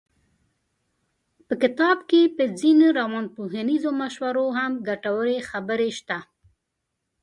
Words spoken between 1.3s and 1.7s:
په